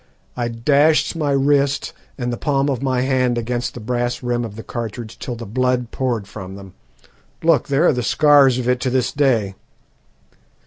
I 0.35 0.47
dashed 0.47 1.15
my 1.15 1.29
wrist 1.29 1.93
and 2.17 2.33
the 2.33 2.35
palm 2.35 2.69
of 2.71 2.81
my 2.81 3.01
hand 3.01 3.37
against 3.37 3.75
the 3.75 3.79
brass 3.79 4.23
rim 4.23 4.43
of 4.43 4.55
the 4.55 4.63
cartridge 4.63 5.19
till 5.19 5.35
the 5.35 5.45
blood 5.45 5.91
poured 5.91 6.27
from 6.27 6.55
them 6.55 6.73
look, 7.43 7.67
there 7.67 7.85
are 7.85 7.93
the 7.93 8.01
scars 8.01 8.57
of 8.57 8.67
it 8.67 8.79
to 8.79 8.89
this 8.89 9.11
day!" 9.11 9.53